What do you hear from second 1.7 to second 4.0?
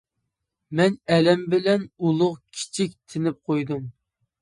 ئۇلۇغ كىچىك تىنىپ قويدۇم.